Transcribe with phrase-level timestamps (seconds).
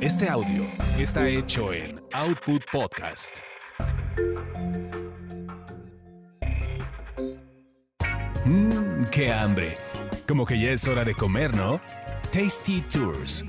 [0.00, 0.64] Este audio
[0.96, 3.38] está hecho en Output Podcast.
[8.44, 9.74] Mmm, qué hambre.
[10.28, 11.80] Como que ya es hora de comer, ¿no?
[12.30, 13.44] Tasty Tours.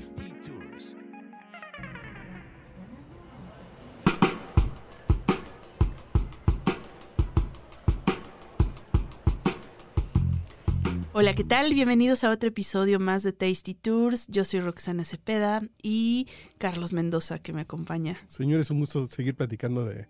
[11.12, 11.74] Hola, ¿qué tal?
[11.74, 14.26] Bienvenidos a otro episodio más de Tasty Tours.
[14.28, 18.16] Yo soy Roxana Cepeda y Carlos Mendoza que me acompaña.
[18.28, 20.06] Señores, un gusto seguir platicando de,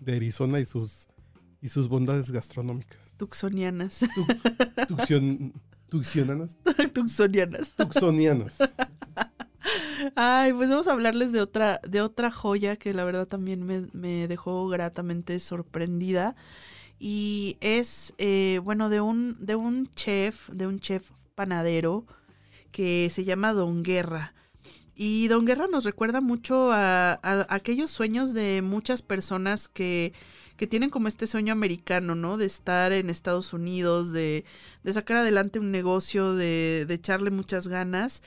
[0.00, 1.08] de Arizona y sus,
[1.62, 2.98] y sus bondades gastronómicas.
[3.16, 4.00] Tuxonianas.
[4.14, 4.24] Tu,
[4.94, 5.52] tuxion-
[5.88, 6.56] tuxionanas.
[6.92, 7.72] Tuxonianas.
[7.76, 8.58] Tuxonianas.
[10.14, 13.86] Ay, pues vamos a hablarles de otra, de otra joya que la verdad también me,
[13.92, 16.36] me dejó gratamente sorprendida.
[16.98, 22.06] Y es, eh, bueno, de un, de un chef, de un chef panadero
[22.70, 24.34] que se llama Don Guerra.
[24.94, 30.12] Y Don Guerra nos recuerda mucho a, a aquellos sueños de muchas personas que,
[30.56, 32.36] que tienen como este sueño americano, ¿no?
[32.36, 34.44] De estar en Estados Unidos, de,
[34.84, 38.22] de sacar adelante un negocio, de, de echarle muchas ganas.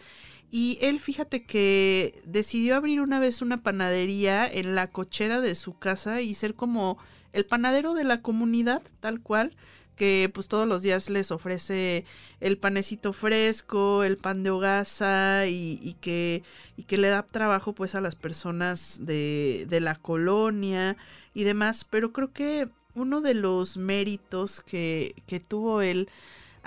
[0.49, 5.77] Y él, fíjate que decidió abrir una vez una panadería en la cochera de su
[5.77, 6.97] casa y ser como
[7.33, 9.55] el panadero de la comunidad, tal cual,
[9.97, 12.05] que pues todos los días les ofrece
[12.39, 16.43] el panecito fresco, el pan de hogaza y, y que,
[16.77, 20.95] y que le da trabajo pues a las personas de, de la colonia
[21.33, 21.85] y demás.
[21.89, 26.09] Pero creo que uno de los méritos que, que tuvo él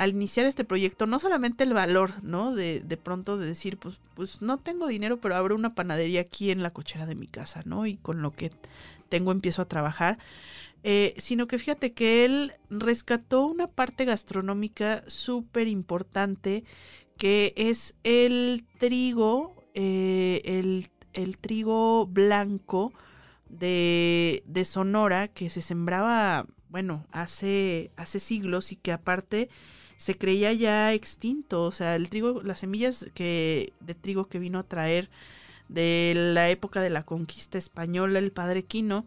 [0.00, 2.54] al iniciar este proyecto, no solamente el valor, ¿no?
[2.54, 6.50] De, de pronto de decir, pues, pues no tengo dinero, pero abro una panadería aquí
[6.50, 7.84] en la cochera de mi casa, ¿no?
[7.86, 8.50] Y con lo que
[9.10, 10.16] tengo empiezo a trabajar.
[10.84, 16.64] Eh, sino que fíjate que él rescató una parte gastronómica súper importante,
[17.18, 22.94] que es el trigo, eh, el, el trigo blanco
[23.50, 29.50] de, de Sonora, que se sembraba, bueno, hace, hace siglos y que aparte
[30.00, 31.64] se creía ya extinto.
[31.64, 35.10] O sea, el trigo, las semillas que, de trigo que vino a traer
[35.68, 39.04] de la época de la conquista española, el padre Quino,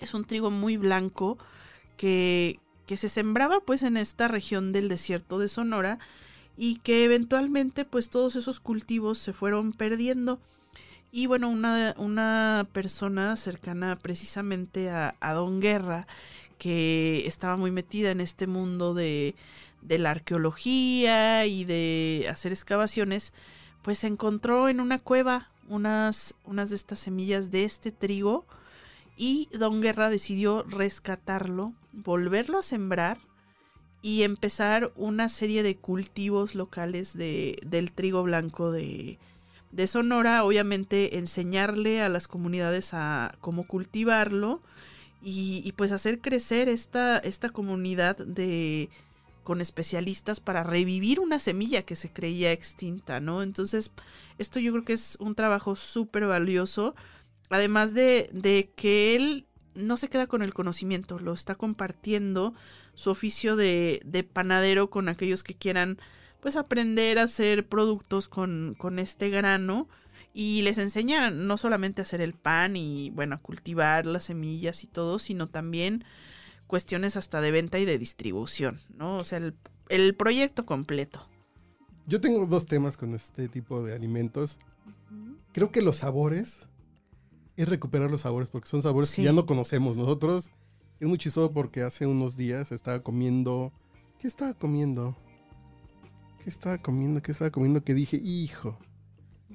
[0.00, 1.36] es un trigo muy blanco
[1.98, 5.98] que, que se sembraba pues en esta región del desierto de Sonora
[6.56, 10.40] y que eventualmente pues todos esos cultivos se fueron perdiendo.
[11.12, 16.06] Y bueno, una, una persona cercana precisamente a, a Don Guerra,
[16.56, 19.36] que estaba muy metida en este mundo de,
[19.82, 23.32] de la arqueología y de hacer excavaciones,
[23.82, 28.46] pues encontró en una cueva unas, unas de estas semillas de este trigo
[29.16, 33.18] y Don Guerra decidió rescatarlo, volverlo a sembrar
[34.00, 39.18] y empezar una serie de cultivos locales de, del trigo blanco de,
[39.72, 44.62] de Sonora, obviamente enseñarle a las comunidades a cómo cultivarlo
[45.22, 48.88] y, y pues hacer crecer esta, esta comunidad de
[49.48, 53.42] con especialistas para revivir una semilla que se creía extinta, ¿no?
[53.42, 53.92] Entonces,
[54.36, 56.94] esto yo creo que es un trabajo súper valioso,
[57.48, 62.52] además de, de que él no se queda con el conocimiento, lo está compartiendo
[62.92, 65.96] su oficio de, de panadero con aquellos que quieran
[66.40, 69.88] pues aprender a hacer productos con, con este grano
[70.34, 74.84] y les enseña no solamente a hacer el pan y bueno, a cultivar las semillas
[74.84, 76.04] y todo, sino también
[76.68, 79.16] cuestiones hasta de venta y de distribución, ¿no?
[79.16, 79.56] O sea, el,
[79.88, 81.26] el proyecto completo.
[82.06, 84.60] Yo tengo dos temas con este tipo de alimentos.
[85.52, 86.68] Creo que los sabores
[87.56, 89.16] es recuperar los sabores porque son sabores Sí.
[89.16, 89.96] que ya no conocemos.
[89.96, 90.50] Nosotros
[91.00, 93.72] es muy chistoso porque hace unos días estaba comiendo.
[94.20, 95.16] ¿Qué estaba comiendo?
[96.42, 97.20] ¿Qué estaba comiendo?
[97.22, 97.82] ¿Qué estaba comiendo?
[97.82, 98.78] Que dije, hijo.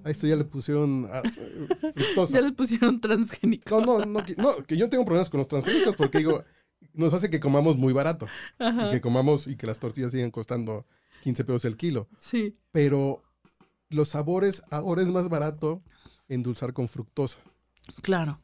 [0.04, 1.22] A esto ya le pusieron ah,
[1.94, 2.34] fructosa.
[2.34, 3.80] Ya les pusieron transgénico.
[3.82, 6.44] No, no, no, que, no, que yo tengo problemas con los transgénicos porque digo,
[6.94, 8.28] nos hace que comamos muy barato.
[8.60, 10.86] Y que comamos y que las tortillas sigan costando
[11.24, 12.08] 15 pesos el kilo.
[12.20, 12.56] Sí.
[12.72, 13.24] Pero
[13.90, 15.84] los sabores, ahora es más barato
[16.28, 17.38] endulzar con fructosa.
[18.02, 18.40] Claro.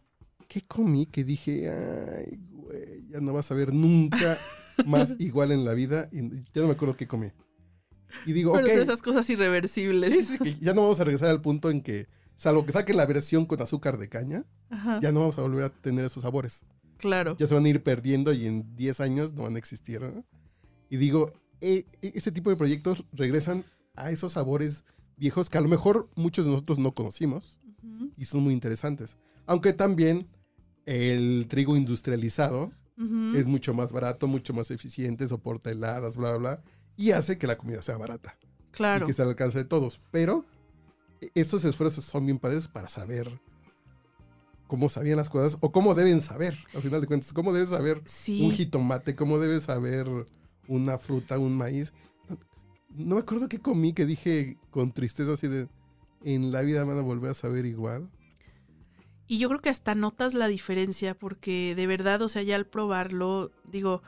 [0.47, 1.05] ¿Qué comí?
[1.05, 4.37] Que dije, ay, güey, ya no vas a ver nunca
[4.85, 6.09] más igual en la vida.
[6.11, 6.21] Y
[6.53, 7.31] ya no me acuerdo qué comí.
[8.25, 8.73] Y digo, Pero ok.
[8.73, 10.11] de esas cosas irreversibles.
[10.11, 12.07] Sí, sí, que ya no vamos a regresar al punto en que,
[12.37, 14.99] salvo que saquen la versión con azúcar de caña, Ajá.
[15.01, 16.65] ya no vamos a volver a tener esos sabores.
[16.99, 17.35] Claro.
[17.37, 20.01] ya se van a ir perdiendo y en 10 años no van a existir.
[20.01, 20.23] ¿no?
[20.89, 21.31] Y digo,
[21.61, 23.63] e- e- ese tipo de proyectos regresan
[23.95, 24.83] a esos sabores
[25.17, 27.57] viejos que a lo mejor muchos de nosotros no conocimos
[28.17, 29.15] y son muy interesantes.
[29.45, 30.27] Aunque también
[30.85, 32.71] el trigo industrializado
[33.33, 36.63] es mucho más barato, mucho más eficiente, soporta heladas, bla, bla, bla,
[36.97, 38.37] y hace que la comida sea barata
[38.71, 39.03] Claro.
[39.03, 40.01] y que esté al alcance de todos.
[40.11, 40.45] Pero
[41.33, 43.29] estos esfuerzos son bien padres para saber
[44.69, 48.01] cómo sabían las cosas o cómo deben saber, al final de cuentas, cómo debes saber
[48.05, 48.45] Sí.
[48.45, 50.07] un jitomate, cómo debes saber
[50.67, 51.91] una fruta, un maíz.
[52.89, 55.67] No me acuerdo qué comí que dije con tristeza así de,
[56.23, 58.09] en la vida van a volver a saber igual.
[59.27, 62.65] Y yo creo que hasta notas la diferencia porque de verdad, o sea, ya al
[62.67, 64.01] probarlo, digo,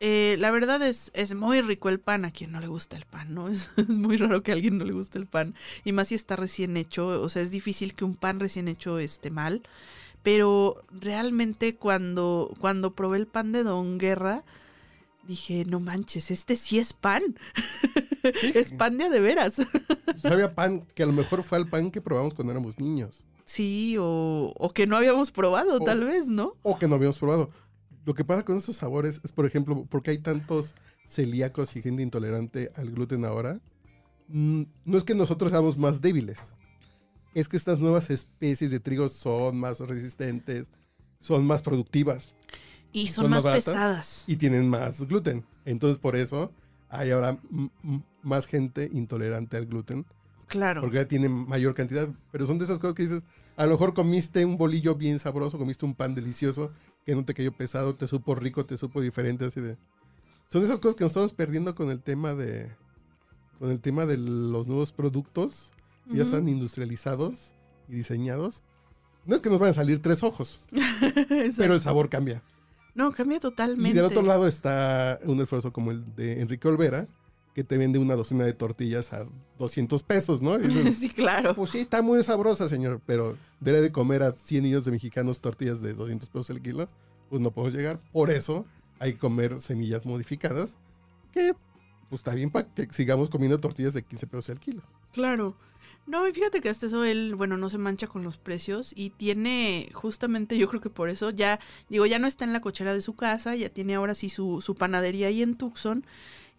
[0.00, 2.24] eh, la verdad es, es muy rico el pan.
[2.24, 3.48] A quien no le gusta el pan, ¿no?
[3.50, 5.54] Es, es muy raro que a alguien no le guste el pan.
[5.84, 7.22] Y más si está recién hecho.
[7.22, 9.62] O sea, es difícil que un pan recién hecho esté mal.
[10.22, 14.42] Pero realmente cuando, cuando probé el pan de Don Guerra,
[15.22, 17.22] dije, no manches, este sí es pan.
[18.34, 18.52] Sí.
[18.54, 19.54] es pan de a de veras.
[20.16, 23.24] Sabía pan, que a lo mejor fue el pan que probamos cuando éramos niños.
[23.44, 26.54] Sí, o, o que no habíamos probado, O- tal vez, ¿no?
[26.62, 27.50] O que no habíamos probado.
[28.06, 30.74] Lo que pasa con estos sabores es, por ejemplo, porque hay tantos
[31.06, 33.60] celíacos y gente intolerante al gluten ahora.
[34.28, 36.38] mm, No es que nosotros seamos más débiles.
[37.34, 40.68] Es que estas nuevas especies de trigo son más resistentes,
[41.20, 42.34] son más productivas
[42.92, 44.24] Y son, Son más, más pesadas.
[44.26, 45.44] y tienen más gluten.
[45.66, 46.50] Entonces, por eso
[46.88, 47.38] hay ahora
[48.22, 50.06] más gente intolerante al gluten
[50.48, 50.80] Claro.
[50.80, 52.08] porque ya tiene mayor cantidad.
[52.32, 53.24] Pero son de esas cosas que dices,
[53.56, 56.70] a lo mejor comiste un bolillo bien sabroso, comiste un pan delicioso,
[57.06, 59.78] que no te cayó pesado, te supo rico, te supo diferente, así de...
[60.48, 62.70] Son esas cosas que nos estamos perdiendo con el tema de...
[63.60, 65.70] Con el tema de los nuevos productos,
[66.10, 67.54] que ya están industrializados
[67.88, 68.60] y diseñados.
[69.24, 70.66] No es que nos van a salir tres ojos,
[71.56, 72.42] pero el sabor cambia.
[72.94, 73.90] No, cambia totalmente.
[73.90, 77.08] Y del otro lado está un esfuerzo como el de Enrique Olvera,
[77.56, 79.24] que te vende una docena de tortillas a
[79.58, 80.58] 200 pesos, ¿no?
[80.58, 81.54] Dices, sí, claro.
[81.54, 85.40] Pues sí, está muy sabrosa, señor, pero debe de comer a 100 niños de mexicanos
[85.40, 86.86] tortillas de 200 pesos el kilo,
[87.30, 87.98] pues no podemos llegar.
[88.12, 88.66] Por eso
[88.98, 90.76] hay que comer semillas modificadas,
[91.32, 91.54] que
[92.10, 94.82] pues está bien para que sigamos comiendo tortillas de 15 pesos el kilo.
[95.14, 95.56] Claro.
[96.06, 99.10] No, y fíjate que hasta eso él, bueno, no se mancha con los precios y
[99.10, 102.92] tiene justamente, yo creo que por eso ya, digo, ya no está en la cochera
[102.92, 106.04] de su casa, ya tiene ahora sí su, su panadería ahí en Tucson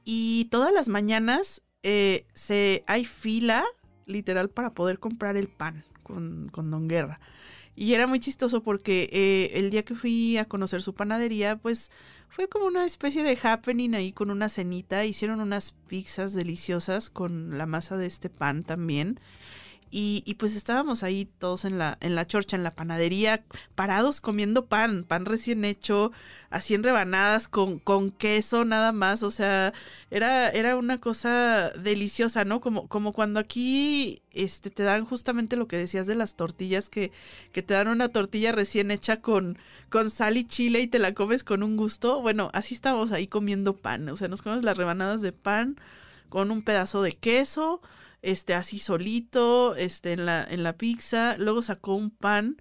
[0.10, 3.66] y todas las mañanas eh, se, hay fila
[4.06, 7.20] literal para poder comprar el pan con, con Don Guerra.
[7.76, 11.92] Y era muy chistoso porque eh, el día que fui a conocer su panadería, pues
[12.30, 15.04] fue como una especie de happening ahí con una cenita.
[15.04, 19.20] Hicieron unas pizzas deliciosas con la masa de este pan también.
[19.90, 23.44] Y, y pues estábamos ahí todos en la, en la chorcha, en la panadería,
[23.76, 26.12] parados comiendo pan, pan recién hecho,
[26.50, 29.24] así en rebanadas, con, con queso nada más.
[29.24, 29.74] O sea,
[30.12, 32.60] era, era una cosa deliciosa, ¿no?
[32.60, 37.12] Como, como cuando aquí este, te dan justamente lo que decías de las tortillas, que,
[37.54, 39.58] que te dan una tortilla recién hecha con,
[39.90, 42.22] con sal y chile y te la comes con un gusto.
[42.22, 44.10] Bueno, así estábamos ahí comiendo pan.
[44.10, 45.78] O sea, nos comemos las rebanadas de pan
[46.30, 47.82] con un pedazo de queso,
[48.28, 51.38] este, así solito, este, en la, en la pizza.
[51.38, 52.58] Luego sacó un pan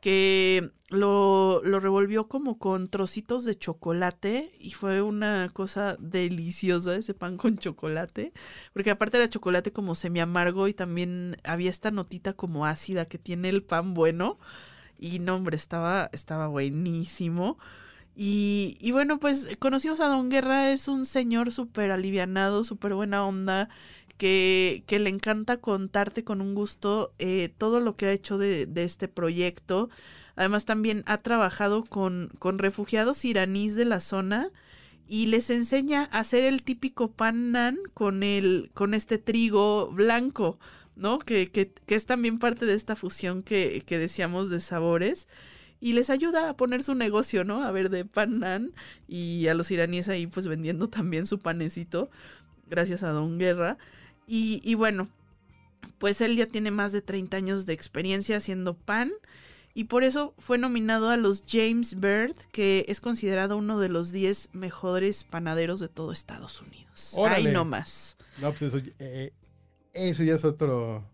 [0.00, 7.14] que lo, lo revolvió como con trocitos de chocolate y fue una cosa deliciosa ese
[7.14, 8.32] pan con chocolate,
[8.74, 13.18] porque aparte era chocolate como semi amargo y también había esta notita como ácida que
[13.18, 14.38] tiene el pan bueno
[14.98, 17.58] y no hombre, estaba, estaba buenísimo.
[18.16, 23.24] Y, y bueno, pues conocimos a Don Guerra, es un señor súper alivianado, súper buena
[23.24, 23.68] onda,
[24.18, 28.84] que, le encanta contarte con un gusto eh, todo lo que ha hecho de, de
[28.84, 29.88] este proyecto.
[30.36, 34.50] Además también ha trabajado con, con refugiados iraníes de la zona
[35.08, 40.58] y les enseña a hacer el típico pan nan con, el, con este trigo blanco,
[40.96, 41.18] ¿no?
[41.18, 45.26] Que, que, que es también parte de esta fusión que, que decíamos de sabores
[45.80, 47.62] y les ayuda a poner su negocio, ¿no?
[47.62, 48.72] A ver, de pan nan
[49.06, 52.10] y a los iraníes ahí pues vendiendo también su panecito,
[52.68, 53.78] gracias a Don Guerra.
[54.28, 55.08] Y, y bueno,
[55.98, 59.10] pues él ya tiene más de 30 años de experiencia haciendo pan
[59.78, 64.10] y por eso fue nominado a los James Bird, que es considerado uno de los
[64.10, 67.14] 10 mejores panaderos de todo Estados Unidos.
[67.24, 68.16] Ahí no más.
[68.40, 69.32] No, pues eso, eh,
[69.92, 71.04] ese ya es otro,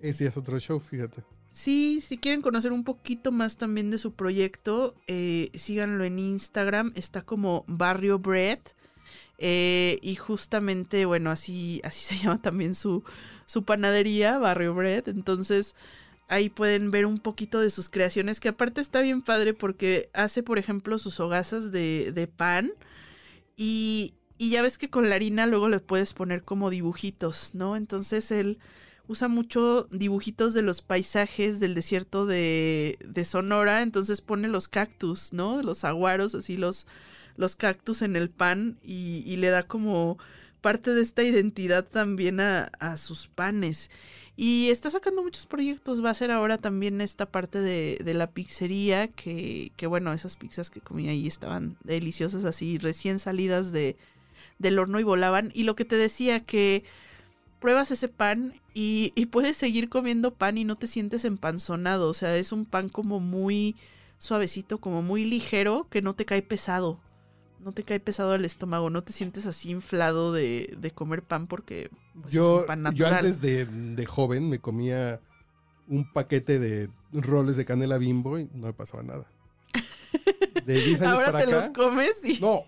[0.00, 1.22] ese ya es otro show, fíjate.
[1.52, 6.92] Sí, si quieren conocer un poquito más también de su proyecto, eh, síganlo en Instagram,
[6.96, 8.58] está como Barrio Bread.
[9.44, 13.02] Eh, y justamente, bueno, así, así se llama también su,
[13.46, 15.08] su panadería, Barrio Bread.
[15.08, 15.74] Entonces,
[16.28, 20.44] ahí pueden ver un poquito de sus creaciones, que aparte está bien padre porque hace,
[20.44, 22.70] por ejemplo, sus hogazas de, de pan.
[23.56, 27.74] Y, y ya ves que con la harina luego le puedes poner como dibujitos, ¿no?
[27.74, 28.60] Entonces él
[29.08, 35.32] usa mucho dibujitos de los paisajes del desierto de, de Sonora, entonces pone los cactus,
[35.32, 35.62] ¿no?
[35.62, 36.86] Los aguaros, así los,
[37.36, 40.18] los cactus en el pan y, le da como
[40.60, 43.90] parte de esta identidad también a, a sus panes.
[44.36, 46.04] Y está sacando muchos proyectos.
[46.04, 50.36] Va a ser ahora también esta parte de, de la pizzería, que, que, bueno, esas
[50.36, 53.96] pizzas que comí ahí estaban deliciosas, así recién salidas de,
[54.58, 55.50] del horno y volaban.
[55.54, 56.84] Y lo que te decía, que
[57.60, 62.08] pruebas ese pan y, y puedes seguir comiendo pan y no te sientes empanzonado.
[62.08, 63.76] O sea, es un pan como muy
[64.18, 66.98] suavecito, como muy ligero, que no te cae pesado.
[67.62, 71.46] No te cae pesado al estómago, no te sientes así inflado de, de comer pan
[71.46, 71.90] porque
[72.20, 73.14] pues, yo, es un pan yo natural.
[73.14, 75.20] antes de, de joven me comía
[75.88, 79.26] un paquete de roles de canela bimbo y no me pasaba nada.
[80.66, 81.66] De 10 años Ahora para te acá.
[81.66, 82.38] los comes y...
[82.40, 82.62] No,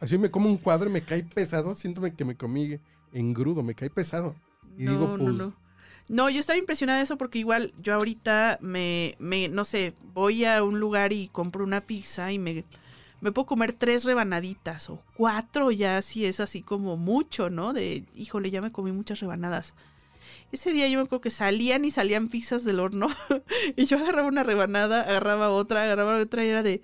[0.00, 1.74] así me como un cuadro y me cae pesado.
[1.74, 2.78] Siento que me comí
[3.12, 4.34] engrudo, me cae pesado.
[4.76, 5.54] Y digo, pues- no.
[6.08, 10.44] No, yo estaba impresionada de eso porque igual yo ahorita me, me, no sé, voy
[10.44, 12.64] a un lugar y compro una pizza y me,
[13.24, 17.72] me puedo comer tres rebanaditas o cuatro ya si es así como mucho, ¿no?
[17.72, 19.72] De, híjole, ya me comí muchas rebanadas.
[20.52, 23.08] Ese día yo me acuerdo que salían y salían pizzas del horno
[23.76, 26.82] y yo agarraba una rebanada, agarraba otra, agarraba otra y era de,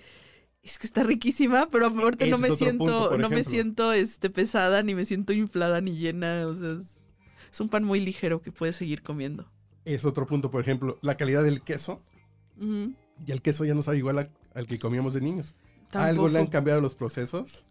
[0.63, 4.83] es que está riquísima, pero Ese no me siento, punto, no me siento este pesada,
[4.83, 6.87] ni me siento inflada ni llena, o sea, es,
[7.53, 9.47] es un pan muy ligero que puedes seguir comiendo.
[9.85, 12.03] Es otro punto, por ejemplo, la calidad del queso.
[12.59, 15.55] Y el queso ya no sabe igual a- al que comíamos de niños.
[15.93, 17.65] Algo le han cambiado los procesos.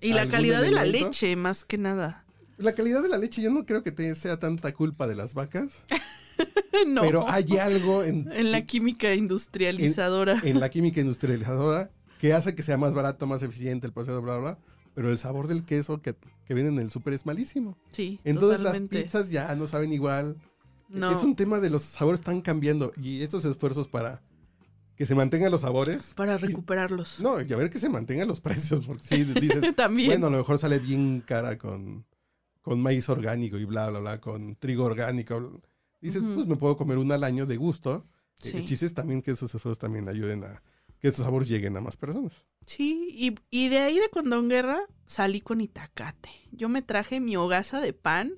[0.00, 2.24] Y la calidad de la leche, más que nada.
[2.56, 5.34] La calidad de la leche yo no creo que te sea tanta culpa de las
[5.34, 5.84] vacas.
[6.86, 7.02] no.
[7.02, 10.40] Pero hay algo en, en la química industrializadora.
[10.42, 14.38] en la química industrializadora que hace que sea más barato, más eficiente el proceso, bla,
[14.38, 14.58] bla, bla.
[14.94, 17.78] Pero el sabor del queso que, que viene en el súper es malísimo.
[17.92, 18.94] sí, Entonces totalmente.
[18.96, 20.36] las pizzas ya no saben igual.
[20.88, 21.12] No.
[21.12, 24.22] Es un tema de los sabores están cambiando y estos esfuerzos para
[24.98, 26.12] que se mantengan los sabores.
[26.16, 27.20] Para recuperarlos.
[27.20, 30.08] No, y a ver que se mantengan los precios, porque sí, dices, También.
[30.08, 32.04] bueno, a lo mejor sale bien cara con,
[32.62, 35.62] con maíz orgánico y bla, bla, bla, con trigo orgánico.
[36.00, 38.06] Dices, pues me puedo comer una al año de gusto.
[38.34, 38.56] Sí.
[38.56, 40.62] El chiste es también que esos esfuerzos también ayuden a
[40.98, 42.44] que estos sabores lleguen a más personas.
[42.66, 46.30] Sí, y, y de ahí de Condón Guerra salí con Itacate.
[46.50, 48.32] Yo me traje mi hogaza de pan.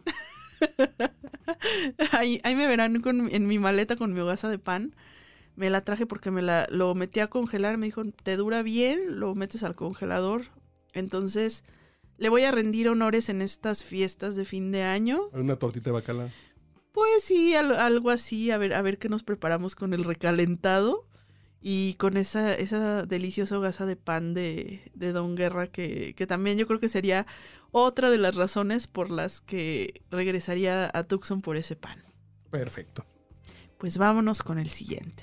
[2.12, 4.94] ahí, ahí me verán con, en mi maleta con mi hogaza de pan.
[5.60, 7.76] Me la traje porque me la lo metí a congelar.
[7.76, 10.46] Me dijo, te dura bien, lo metes al congelador.
[10.94, 11.64] Entonces,
[12.16, 15.28] le voy a rendir honores en estas fiestas de fin de año.
[15.34, 16.30] Una tortita de bacala.
[16.92, 21.06] Pues sí, al- algo así, a ver, a ver qué nos preparamos con el recalentado
[21.60, 26.56] y con esa, esa deliciosa hogaza de pan de, de Don Guerra, que, que también
[26.56, 27.26] yo creo que sería
[27.70, 32.02] otra de las razones por las que regresaría a Tucson por ese pan.
[32.50, 33.04] Perfecto.
[33.76, 35.22] Pues vámonos con el siguiente.